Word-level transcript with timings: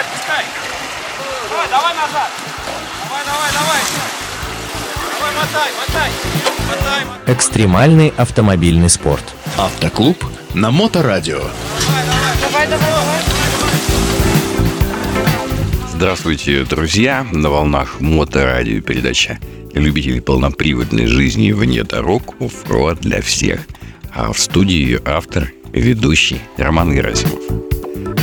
Отпускай, 0.00 0.44
отпускай. 0.44 0.44
Давай, 1.50 1.68
давай 1.68 1.94
назад. 1.94 2.30
Давай, 3.04 3.24
давай, 3.26 3.52
давай. 3.52 3.80
Давай, 5.12 5.34
мотай, 5.36 5.70
мотай. 5.78 6.10
Мотай, 6.68 7.04
мотай. 7.04 7.34
Экстремальный 7.34 8.14
автомобильный 8.16 8.88
спорт. 8.88 9.24
Автоклуб 9.58 10.24
на 10.54 10.70
Моторадио. 10.70 11.40
Давай, 12.40 12.66
давай, 12.66 12.66
давай. 12.66 13.20
Здравствуйте, 15.92 16.64
друзья! 16.64 17.26
На 17.30 17.50
волнах 17.50 18.00
моторадио 18.00 18.80
передача 18.80 19.38
любителей 19.74 20.22
полноприводной 20.22 21.08
жизни 21.08 21.52
вне 21.52 21.84
дорог 21.84 22.40
off-road 22.40 23.00
для 23.00 23.20
всех. 23.20 23.60
А 24.14 24.32
в 24.32 24.38
студии 24.38 24.76
ее 24.76 25.02
автор, 25.04 25.52
ведущий 25.74 26.40
Роман 26.56 26.94
Герасимов. 26.94 27.60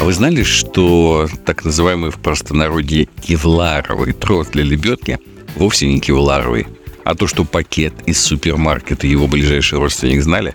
Вы 0.07 0.13
знали, 0.13 0.43
что 0.43 1.27
так 1.45 1.65
называемый 1.65 2.11
в 2.11 2.19
простонародье 2.19 3.09
кевларовый 3.21 4.13
трос 4.13 4.47
для 4.47 4.63
лебедки 4.63 5.19
вовсе 5.57 5.85
не 5.85 5.99
кевларовый, 5.99 6.65
а 7.03 7.13
то, 7.13 7.27
что 7.27 7.43
пакет 7.43 7.93
из 8.05 8.17
супермаркета 8.21 9.05
его 9.05 9.27
ближайший 9.27 9.79
родственник 9.79 10.23
знали? 10.23 10.53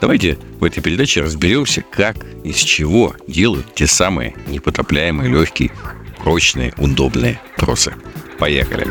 Давайте 0.00 0.38
в 0.58 0.64
этой 0.64 0.80
передаче 0.82 1.22
разберемся, 1.22 1.84
как, 1.88 2.16
из 2.42 2.56
чего 2.56 3.14
делают 3.28 3.72
те 3.76 3.86
самые 3.86 4.34
непотопляемые, 4.48 5.30
легкие, 5.30 5.70
прочные, 6.18 6.74
удобные 6.76 7.40
тросы. 7.58 7.94
Поехали. 8.40 8.88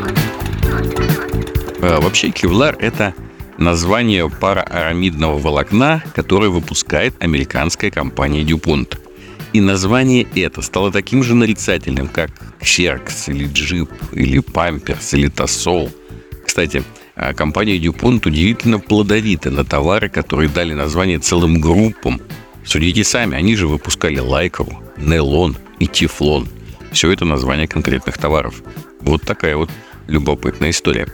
А, 1.82 2.00
Вообще 2.00 2.30
кевлар– 2.30 2.78
это 2.80 3.14
название 3.58 4.30
параарамидного 4.30 5.40
волокна, 5.40 6.02
которое 6.16 6.50
выпускает 6.50 7.22
американская 7.22 7.92
компания 7.92 8.44
DuPont. 8.44 8.98
И 9.52 9.62
название 9.62 10.28
это 10.36 10.62
стало 10.62 10.92
таким 10.92 11.24
же 11.24 11.34
нарицательным, 11.36 12.08
как 12.08 12.30
Xerox 12.62 13.28
или 13.28 13.48
Jeep, 13.48 13.90
или 14.14 14.42
Pampers, 14.42 15.18
или 15.18 15.30
Tassol. 15.30 15.92
Кстати, 16.46 16.84
а, 17.16 17.34
компания 17.34 17.78
DuPont 17.78 18.28
удивительно 18.28 18.80
плодовита 18.80 19.50
на 19.50 19.66
товары, 19.66 20.10
которые 20.10 20.50
дали 20.50 20.74
название 20.74 21.20
целым 21.20 21.60
группам. 21.60 22.22
Судите 22.64 23.04
сами, 23.04 23.36
они 23.36 23.56
же 23.56 23.68
выпускали 23.68 24.20
лайкру, 24.20 24.82
нейлон 24.98 25.58
и 25.80 25.88
тефлон. 25.88 26.48
Все 26.92 27.12
это 27.12 27.26
название 27.26 27.68
конкретных 27.68 28.18
товаров. 28.18 28.62
Вот 29.02 29.24
такая 29.24 29.56
вот 29.56 29.70
любопытная 30.08 30.70
история. 30.70 31.08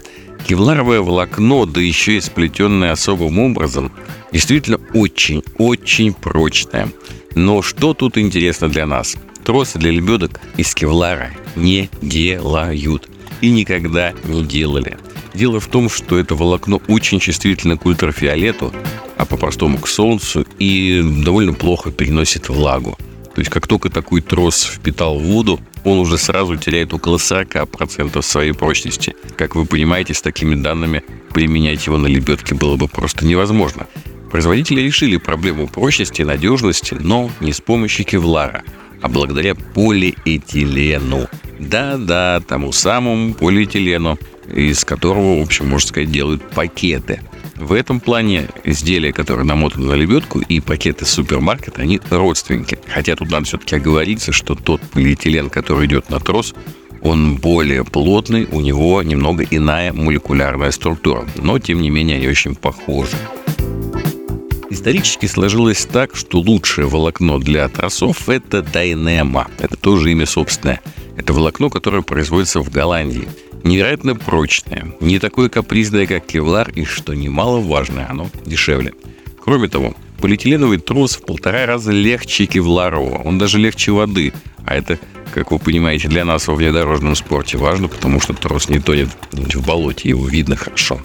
Кевларовое 0.48 1.02
волокно, 1.02 1.66
да 1.66 1.82
еще 1.82 2.18
и 2.18 2.22
сплетенное 2.22 2.92
особым 2.92 3.40
образом, 3.40 3.92
действительно 4.32 4.80
очень-очень 4.94 6.14
прочное. 6.14 6.90
Но 7.36 7.62
что 7.62 7.94
тут 7.94 8.18
интересно 8.18 8.70
для 8.70 8.86
нас? 8.86 9.16
Тросы 9.44 9.78
для 9.78 9.92
лебедок 9.92 10.40
из 10.58 10.74
кевлара 10.74 11.32
не 11.56 11.90
делают 12.02 13.10
и 13.42 13.52
никогда 13.52 14.14
не 14.24 14.44
делали. 14.44 14.98
Дело 15.34 15.60
в 15.60 15.68
том, 15.68 15.90
что 15.90 16.18
это 16.18 16.34
волокно 16.34 16.82
очень 16.88 17.20
чувствительно 17.20 17.78
к 17.78 17.86
ультрафиолету, 17.86 18.74
а 19.18 19.26
по-простому 19.26 19.78
к 19.78 19.88
солнцу, 19.88 20.48
и 20.60 21.02
довольно 21.24 21.54
плохо 21.54 21.92
переносит 21.92 22.48
влагу. 22.48 22.98
То 23.36 23.42
есть 23.42 23.52
как 23.52 23.68
только 23.68 23.90
такой 23.90 24.22
трос 24.22 24.64
впитал 24.64 25.20
воду, 25.20 25.60
он 25.84 26.00
уже 26.00 26.18
сразу 26.18 26.56
теряет 26.56 26.94
около 26.94 27.18
40% 27.18 28.22
своей 28.22 28.54
прочности. 28.54 29.14
Как 29.36 29.56
вы 29.56 29.66
понимаете, 29.66 30.14
с 30.14 30.22
такими 30.22 30.56
данными 30.56 31.04
применять 31.34 31.86
его 31.86 31.98
на 31.98 32.08
лебедке 32.08 32.56
было 32.56 32.78
бы 32.78 32.88
просто 32.88 33.26
невозможно. 33.26 33.88
Производители 34.32 34.82
решили 34.82 35.18
проблему 35.18 35.68
прочности 35.68 36.22
и 36.22 36.26
надежности, 36.26 36.96
но 37.00 37.32
не 37.40 37.54
с 37.54 37.62
помощью 37.62 38.06
кевлара, 38.06 38.64
а 39.02 39.08
благодаря 39.08 39.56
полиэтилену. 39.56 41.28
Да-да, 41.60 42.42
тому 42.48 42.72
самому 42.72 43.34
полиэтилену, 43.34 44.18
из 44.54 44.84
которого, 44.84 45.40
в 45.40 45.44
общем, 45.44 45.70
можно 45.70 45.88
сказать, 45.88 46.12
делают 46.12 46.42
пакеты. 46.50 47.22
В 47.56 47.72
этом 47.72 48.02
плане 48.02 48.50
изделия, 48.66 49.14
которые 49.14 49.46
намотаны 49.46 49.86
на 49.86 49.94
лебедку, 49.94 50.40
и 50.40 50.60
пакеты 50.60 51.06
супермаркета, 51.06 51.84
они 51.84 52.02
родственники. 52.10 52.78
Хотя 52.88 53.16
тут 53.16 53.32
надо 53.32 53.46
все-таки 53.46 53.78
оговориться, 53.78 54.34
что 54.34 54.56
тот 54.56 54.82
полиэтилен, 54.82 55.50
который 55.50 55.86
идет 55.88 56.10
на 56.10 56.20
трос, 56.20 56.54
он 57.02 57.38
более 57.38 57.86
плотный, 57.86 58.48
у 58.52 58.60
него 58.60 59.02
немного 59.04 59.46
иная 59.50 59.94
молекулярная 59.94 60.72
структура. 60.72 61.26
Но, 61.36 61.60
тем 61.60 61.82
не 61.82 61.90
менее, 61.90 62.18
они 62.18 62.28
очень 62.28 62.56
похожи. 62.56 63.16
Исторически 64.70 65.28
сложилось 65.28 65.86
так, 65.86 66.16
что 66.16 66.40
лучшее 66.40 66.88
волокно 66.88 67.40
для 67.40 67.68
тросов– 67.70 68.30
это 68.30 68.64
Дайнема. 68.64 69.48
Это 69.60 69.78
тоже 69.78 70.12
имя 70.12 70.26
собственное. 70.26 70.82
Это 71.18 71.34
волокно, 71.34 71.70
которое 71.70 72.02
производится 72.02 72.62
в 72.62 72.72
Голландии. 72.72 73.28
Невероятно 73.64 74.16
прочное, 74.16 74.96
не 75.00 75.20
такое 75.20 75.50
капризное, 75.50 76.08
как 76.08 76.26
кевлар, 76.26 76.70
и, 76.72 76.84
что 76.84 77.14
немаловажно, 77.14 78.08
оно 78.10 78.30
дешевле. 78.46 78.94
Кроме 79.44 79.68
того, 79.68 79.96
полиэтиленовый 80.20 80.80
трос 80.80 81.16
в 81.16 81.22
полтора 81.22 81.66
раза 81.66 81.92
легче 81.92 82.46
кевларового. 82.46 83.22
Он 83.24 83.38
даже 83.38 83.60
легче 83.60 83.92
воды. 83.92 84.34
А 84.66 84.76
это, 84.76 84.98
как 85.34 85.52
вы 85.52 85.60
понимаете, 85.60 86.08
для 86.08 86.26
нас 86.26 86.48
во 86.48 86.56
внедорожном 86.56 87.16
спорте 87.16 87.58
важно, 87.58 87.88
потому 87.88 88.20
что 88.20 88.34
трос 88.34 88.70
не 88.70 88.80
тонет 88.80 89.10
в 89.32 89.66
болоте, 89.66 90.10
его 90.10 90.28
видно 90.28 90.56
хорошо. 90.56 91.00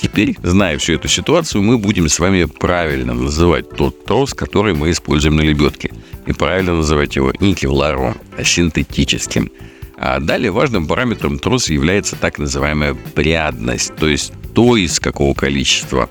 Теперь, 0.00 0.36
зная 0.42 0.78
всю 0.78 0.94
эту 0.94 1.08
ситуацию, 1.08 1.62
мы 1.62 1.78
будем 1.78 2.08
с 2.08 2.18
вами 2.18 2.44
правильно 2.44 3.14
называть 3.14 3.70
тот 3.70 4.04
трос, 4.04 4.34
который 4.34 4.74
мы 4.74 4.90
используем 4.90 5.36
на 5.36 5.40
лебедке. 5.40 5.92
И 6.26 6.32
правильно 6.32 6.74
называть 6.74 7.16
его 7.16 7.32
не 7.40 7.54
кевларовым, 7.54 8.16
а 8.36 8.44
синтетическим. 8.44 9.50
А 9.98 10.20
далее 10.20 10.50
важным 10.50 10.86
параметром 10.86 11.38
троса 11.38 11.72
является 11.72 12.16
так 12.16 12.38
называемая 12.38 12.94
прядность, 12.94 13.96
то 13.96 14.06
есть 14.06 14.32
то, 14.54 14.76
из 14.76 15.00
какого 15.00 15.32
количества 15.34 16.10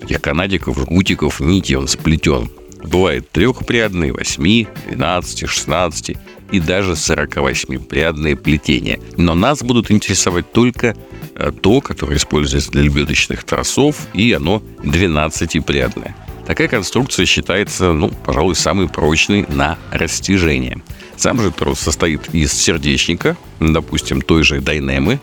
этих 0.00 0.22
канадиков, 0.22 0.78
жгутиков, 0.78 1.40
нити 1.40 1.74
он 1.74 1.88
сплетен. 1.88 2.48
Бывает 2.86 3.28
трехпрядный, 3.30 4.12
8, 4.12 4.66
12, 4.90 5.48
16 5.48 6.16
и 6.52 6.60
даже 6.60 6.92
48-прядные 6.92 8.36
плетения. 8.36 9.00
Но 9.16 9.34
нас 9.34 9.62
будут 9.62 9.90
интересовать 9.90 10.52
только 10.52 10.96
э, 11.34 11.50
то, 11.50 11.80
которое 11.80 12.16
используется 12.16 12.70
для 12.70 12.82
лебедочных 12.82 13.42
тросов, 13.42 14.06
и 14.14 14.32
оно 14.32 14.62
12-прядное. 14.84 16.14
Такая 16.46 16.68
конструкция 16.68 17.26
считается, 17.26 17.92
ну, 17.92 18.08
пожалуй, 18.08 18.54
самой 18.54 18.88
прочной 18.88 19.46
на 19.48 19.78
растяжение. 19.90 20.80
Сам 21.16 21.40
же 21.40 21.50
трос 21.50 21.80
состоит 21.80 22.32
из 22.32 22.52
сердечника, 22.52 23.36
допустим, 23.58 24.22
той 24.22 24.44
же 24.44 24.60
Дайнемы, 24.60 25.18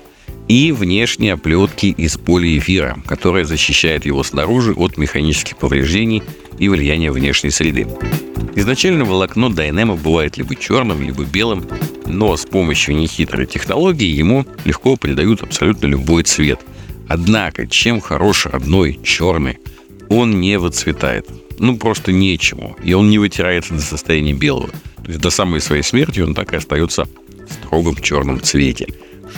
и 0.48 0.72
внешней 0.72 1.30
оплетки 1.30 1.88
из 1.88 2.18
полиэфира, 2.18 2.98
которая 3.06 3.46
защищает 3.46 4.06
его 4.06 4.24
снаружи 4.24 4.74
от 4.74 4.98
механических 4.98 5.58
повреждений 5.58 6.24
и 6.60 6.70
влияния 6.70 7.12
внешней 7.12 7.52
среды. 7.52 7.88
Изначально 8.56 9.06
волокно 9.06 9.50
Дайнема 9.50 9.96
бывает 9.96 10.38
либо 10.38 10.56
черным, 10.56 11.02
либо 11.02 11.24
белым, 11.24 11.66
но 12.06 12.36
с 12.38 12.46
помощью 12.46 12.96
нехитрой 12.96 13.46
технологии 13.46 14.08
ему 14.08 14.46
легко 14.66 14.96
придают 14.96 15.42
абсолютно 15.42 15.88
любой 15.88 16.24
цвет. 16.24 16.60
Однако, 17.08 17.68
чем 17.68 18.00
хорош 18.00 18.46
родной 18.46 19.00
черный, 19.04 19.58
он 20.10 20.40
не 20.40 20.60
выцветает. 20.60 21.28
Ну, 21.60 21.78
просто 21.78 22.12
нечему. 22.12 22.76
И 22.84 22.94
он 22.94 23.10
не 23.10 23.18
вытирается 23.18 23.74
до 23.74 23.82
состояния 23.82 24.34
белого. 24.34 24.70
То 25.04 25.08
есть 25.08 25.20
до 25.20 25.30
самой 25.30 25.60
своей 25.60 25.84
смерти 25.84 26.20
он 26.20 26.34
так 26.34 26.54
и 26.54 26.58
остается 26.58 27.06
в 27.48 27.54
строгом 27.54 27.96
черном 27.96 28.42
цвете. 28.42 28.88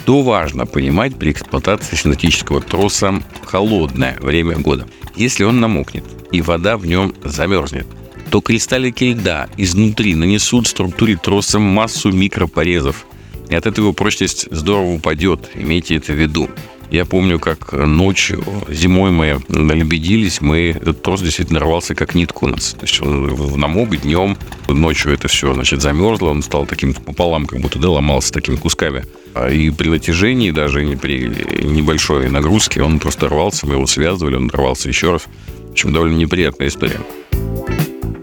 Что 0.03 0.21
важно 0.21 0.65
понимать 0.67 1.15
при 1.15 1.31
эксплуатации 1.31 1.95
синтетического 1.95 2.61
троса 2.61 3.23
холодное 3.43 4.17
время 4.19 4.55
года. 4.57 4.87
Если 5.15 5.43
он 5.43 5.59
намокнет 5.59 6.03
и 6.31 6.41
вода 6.41 6.77
в 6.77 6.85
нем 6.85 7.13
замерзнет, 7.23 7.87
то 8.29 8.41
кристаллики 8.41 9.05
льда 9.05 9.47
изнутри 9.57 10.13
нанесут 10.13 10.67
структуре 10.67 11.17
троса 11.17 11.57
массу 11.57 12.11
микропорезов. 12.11 13.05
И 13.49 13.55
от 13.55 13.65
этого 13.65 13.93
прочность 13.93 14.47
здорово 14.51 14.93
упадет, 14.93 15.49
имейте 15.55 15.95
это 15.95 16.13
в 16.13 16.19
виду. 16.19 16.49
Я 16.91 17.05
помню, 17.05 17.39
как 17.39 17.73
ночью, 17.73 18.43
зимой 18.69 19.09
мы 19.09 19.41
налебедились, 19.47 20.39
мы, 20.39 20.69
этот 20.69 21.01
трос 21.01 21.21
действительно 21.21 21.59
рвался 21.59 21.95
как 21.95 22.13
нитку 22.13 22.45
у 22.45 22.49
нас. 22.49 22.73
То 22.73 22.85
есть 22.85 23.01
он 23.01 23.59
намок 23.59 23.95
днем, 24.01 24.37
ночью 24.67 25.13
это 25.13 25.27
все, 25.27 25.53
значит, 25.53 25.81
замерзло, 25.81 26.29
он 26.29 26.43
стал 26.43 26.67
таким 26.67 26.93
пополам, 26.93 27.47
как 27.47 27.59
будто, 27.59 27.79
да, 27.79 27.89
ломался 27.89 28.31
такими 28.31 28.55
кусками. 28.55 29.03
А 29.35 29.49
И 29.49 29.69
при 29.69 29.89
натяжении, 29.89 30.51
даже 30.51 30.89
и 30.89 30.95
при 30.95 31.27
небольшой 31.63 32.29
нагрузке, 32.29 32.81
он 32.81 32.99
просто 32.99 33.27
рвался, 33.27 33.67
мы 33.67 33.73
его 33.73 33.85
связывали, 33.85 34.35
он 34.35 34.49
рвался 34.49 34.87
еще 34.87 35.11
раз. 35.11 35.23
В 35.67 35.71
общем, 35.71 35.93
довольно 35.93 36.15
неприятная 36.15 36.69
история. 36.69 37.01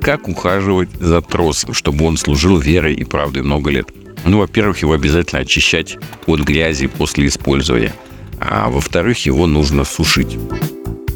Как 0.00 0.26
ухаживать 0.26 0.88
за 0.98 1.20
тросом, 1.20 1.74
чтобы 1.74 2.06
он 2.06 2.16
служил 2.16 2.58
верой 2.58 2.94
и 2.94 3.04
правдой 3.04 3.42
много 3.42 3.70
лет? 3.70 3.88
Ну, 4.24 4.38
во-первых, 4.38 4.82
его 4.82 4.94
обязательно 4.94 5.42
очищать 5.42 5.98
от 6.26 6.40
грязи 6.40 6.86
после 6.86 7.26
использования– 7.26 7.94
а 8.44 8.68
во-вторых, 8.68 9.24
его 9.24 9.46
нужно 9.46 9.84
сушить. 9.84 10.36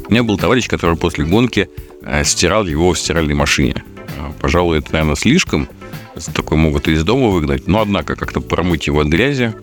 У 0.07 0.11
меня 0.11 0.23
был 0.23 0.37
товарищ, 0.37 0.69
который 0.69 0.95
после 0.95 1.25
гонки 1.25 1.69
э, 2.01 2.23
стирал 2.23 2.65
его 2.65 2.93
в 2.93 2.99
стиральной 2.99 3.33
машине. 3.33 3.83
А, 4.17 4.31
пожалуй, 4.39 4.79
это, 4.79 4.93
наверное, 4.93 5.15
слишком, 5.15 5.67
За 6.15 6.33
такой 6.33 6.57
могут 6.57 6.87
и 6.87 6.93
из 6.93 7.03
дома 7.03 7.27
выгнать. 7.27 7.67
Но, 7.67 7.81
однако, 7.81 8.15
как-то 8.15 8.39
промыть 8.39 8.87
его 8.87 9.01
от 9.01 9.07
грязи 9.07 9.53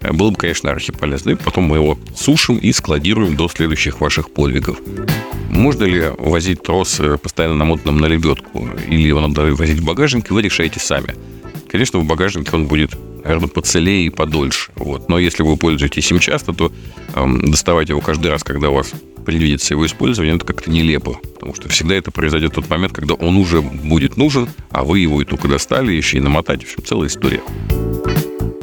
было 0.00 0.30
бы, 0.30 0.36
конечно, 0.36 0.70
архиполезно. 0.70 1.30
И 1.30 1.34
потом 1.34 1.64
мы 1.64 1.76
его 1.76 1.98
сушим 2.16 2.56
и 2.56 2.72
складируем 2.72 3.36
до 3.36 3.48
следующих 3.48 4.00
ваших 4.00 4.30
подвигов. 4.30 4.78
Можно 5.50 5.84
ли 5.84 6.04
возить 6.18 6.62
трос 6.62 7.00
э, 7.00 7.18
постоянно 7.18 7.56
намотанным 7.56 7.98
на 7.98 8.06
лебедку? 8.06 8.68
Или 8.88 9.08
его 9.08 9.20
надо 9.20 9.54
возить 9.54 9.80
в 9.80 9.84
багажнике, 9.84 10.32
вы 10.32 10.42
решаете 10.42 10.80
сами. 10.80 11.14
Конечно, 11.68 11.98
в 11.98 12.04
багажнике 12.04 12.50
он 12.52 12.66
будет, 12.66 12.92
наверное, 13.22 13.48
поцелее 13.48 14.06
и 14.06 14.10
подольше. 14.10 14.72
Вот. 14.76 15.08
Но 15.08 15.18
если 15.18 15.42
вы 15.42 15.56
пользуетесь 15.56 16.10
им 16.10 16.18
часто, 16.18 16.52
то 16.52 16.72
эм, 17.14 17.50
доставать 17.50 17.90
его 17.90 18.00
каждый 18.00 18.30
раз, 18.30 18.42
когда 18.42 18.70
у 18.70 18.74
вас 18.74 18.92
предвидится 19.24 19.74
его 19.74 19.84
использование, 19.86 20.36
это 20.36 20.46
как-то 20.46 20.70
нелепо. 20.70 21.18
Потому 21.34 21.54
что 21.54 21.68
всегда 21.68 21.94
это 21.94 22.10
произойдет 22.10 22.52
в 22.52 22.54
тот 22.54 22.70
момент, 22.70 22.92
когда 22.92 23.14
он 23.14 23.36
уже 23.36 23.60
будет 23.60 24.16
нужен, 24.16 24.48
а 24.70 24.82
вы 24.82 25.00
его 25.00 25.20
и 25.20 25.24
только 25.24 25.46
достали, 25.46 25.92
еще 25.92 26.16
и 26.18 26.20
намотать. 26.20 26.60
В 26.60 26.64
общем, 26.64 26.84
целая 26.84 27.08
история. 27.08 27.40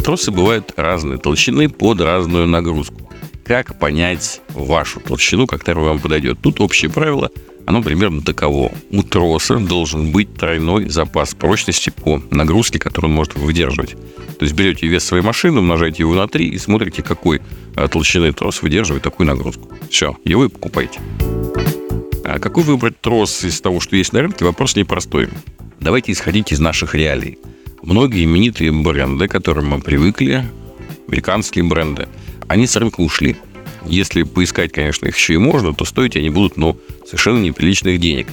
Тросы 0.07 0.31
бывают 0.31 0.71
разной 0.77 1.18
толщины 1.18 1.68
под 1.68 2.00
разную 2.00 2.48
нагрузку. 2.48 3.12
Как 3.44 3.77
понять 3.77 4.39
вашу 4.54 5.01
толщину, 5.01 5.48
которая 5.48 5.83
вам 5.83 6.00
подойдет? 6.00 6.39
Тут 6.42 6.62
общее 6.62 6.89
правило, 6.89 7.30
оно 7.65 7.83
примерно 7.83 8.21
таково. 8.21 8.71
У 8.89 9.04
троса 9.04 9.57
должен 9.57 10.13
быть 10.13 10.33
тройной 10.33 10.88
запас 10.88 11.36
прочности 11.36 11.89
по 11.89 12.21
нагрузке, 12.31 12.80
которую 12.80 13.12
он 13.12 13.18
может 13.18 13.36
выдерживать. 13.36 13.98
То 14.39 14.45
есть 14.45 14.54
берете 14.54 14.88
вес 14.88 15.04
своей 15.04 15.24
машины, 15.24 15.59
умножаете 15.59 16.04
его 16.04 16.15
на 16.15 16.30
3 16.30 16.51
и 16.51 16.57
смотрите, 16.57 17.03
какой 17.03 17.42
а, 17.75 17.89
толщины 17.89 18.31
трос 18.31 18.62
выдерживает 18.62 19.03
такую 19.03 19.27
нагрузку. 19.27 19.74
Все, 19.89 20.15
его 20.24 20.45
и 20.45 20.48
покупаете. 20.48 21.01
А 22.24 22.39
какой 22.39 22.63
выбрать 22.63 23.01
трос 23.01 23.44
из 23.44 23.60
того, 23.60 23.81
что 23.81 23.98
есть 23.98 24.13
на 24.13 24.21
рынке, 24.21 24.45
вопрос 24.45 24.77
непростой. 24.77 25.27
Давайте 25.81 26.13
исходить 26.13 26.53
из 26.53 26.62
наших 26.62 26.95
реалий. 26.95 27.38
Многие 27.88 28.25
именитые 28.25 28.74
бренды, 28.74 29.30
к 29.30 29.31
которым 29.31 29.69
мы 29.69 29.80
привыкли, 29.80 30.45
американские 31.07 31.63
бренды, 31.63 32.10
они 32.50 32.68
с 32.68 32.75
рынка 32.75 33.00
ушли. 33.00 33.38
Если 33.86 34.24
поискать, 34.24 34.74
конечно, 34.74 35.07
их 35.07 35.16
еще 35.16 35.36
и 35.36 35.38
можно, 35.38 35.74
то 35.74 35.86
стоить 35.86 36.18
они 36.18 36.30
будут, 36.30 36.57
ну, 36.57 36.78
совершенно 37.06 37.42
неприличных 37.42 37.98
денег. 38.01 38.28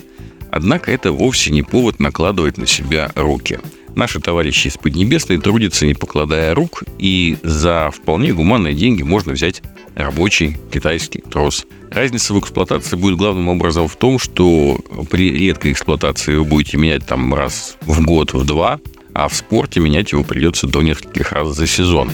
Однако 0.50 0.90
это 0.90 1.12
вовсе 1.12 1.52
не 1.52 1.62
повод 1.62 2.00
накладывать 2.00 2.58
на 2.58 2.66
себя 2.66 3.12
руки. 3.14 3.60
Наши 3.94 4.18
товарищи 4.18 4.66
из 4.66 4.76
Поднебесной 4.76 5.38
трудятся, 5.38 5.86
не 5.86 5.94
покладая 5.94 6.52
рук, 6.52 6.82
и 6.98 7.36
за 7.44 7.92
вполне 7.94 8.34
гуманные 8.34 8.74
деньги 8.74 9.04
можно 9.04 9.34
взять 9.34 9.62
рабочий 9.94 10.56
китайский 10.72 11.20
трос. 11.20 11.64
Разница 11.92 12.34
в 12.34 12.40
эксплуатации 12.40 12.96
будет 12.96 13.18
главным 13.18 13.46
образом 13.46 13.86
в 13.86 13.94
том, 13.94 14.18
что 14.18 14.80
при 15.12 15.30
редкой 15.30 15.70
эксплуатации 15.70 16.34
вы 16.34 16.42
будете 16.42 16.76
менять 16.76 17.06
там 17.06 17.32
раз 17.32 17.76
в 17.82 18.04
год, 18.04 18.32
в 18.32 18.44
два, 18.44 18.80
а 19.14 19.28
в 19.28 19.34
спорте 19.34 19.80
менять 19.80 20.12
его 20.12 20.24
придется 20.24 20.66
до 20.66 20.82
нескольких 20.82 21.32
раз 21.32 21.56
за 21.56 21.66
сезон. 21.66 22.10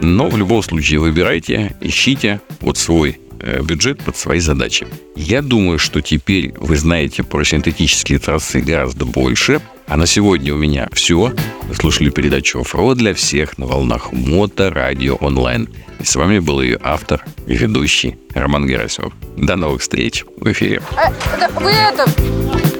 Но 0.00 0.28
в 0.28 0.36
любом 0.36 0.62
случае 0.62 1.00
выбирайте, 1.00 1.74
ищите 1.80 2.40
вот 2.60 2.76
свой 2.76 3.18
э, 3.40 3.62
бюджет 3.62 4.02
под 4.02 4.16
свои 4.16 4.40
задачи. 4.40 4.86
Я 5.16 5.40
думаю, 5.40 5.78
что 5.78 6.02
теперь 6.02 6.52
вы 6.58 6.76
знаете 6.76 7.22
про 7.22 7.42
синтетические 7.44 8.18
трассы 8.18 8.60
гораздо 8.60 9.06
больше. 9.06 9.60
А 9.86 9.96
на 9.96 10.06
сегодня 10.06 10.54
у 10.54 10.56
меня 10.56 10.88
все. 10.92 11.32
Вы 11.62 11.74
слушали 11.74 12.08
передачу 12.08 12.60
«Оффроуд 12.60 12.96
для 12.96 13.12
всех» 13.12 13.58
на 13.58 13.66
волнах 13.66 14.12
Мото 14.12 14.70
Радио 14.70 15.16
Онлайн. 15.16 15.68
И 16.00 16.04
с 16.04 16.16
вами 16.16 16.38
был 16.38 16.62
ее 16.62 16.78
автор 16.82 17.22
и 17.46 17.54
ведущий 17.54 18.16
Роман 18.34 18.66
Герасимов. 18.66 19.12
До 19.36 19.56
новых 19.56 19.82
встреч 19.82 20.24
в 20.38 20.50
эфире. 20.50 20.82
Э, 20.92 21.48
вы 21.60 21.70
это, 21.70 22.10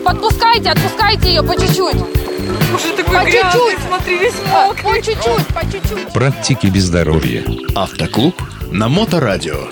подпускайте, 0.03 0.71
отпускайте 0.71 1.29
ее 1.29 1.43
по 1.43 1.55
чуть-чуть. 1.61 2.24
Уже 2.75 2.97
такой 2.97 3.19
По 3.19 3.25
грязный, 3.25 3.53
чуть-чуть. 3.53 3.87
смотри, 3.87 4.19
весь 4.19 4.35
По 4.35 4.67
мокрый. 4.67 5.03
чуть-чуть, 5.03 5.47
по 5.49 5.61
чуть-чуть. 5.63 6.13
Практики 6.13 6.67
без 6.67 6.85
здоровья. 6.85 7.45
Автоклуб 7.75 8.35
на 8.71 8.89
Моторадио. 8.89 9.69